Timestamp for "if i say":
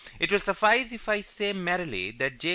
0.91-1.53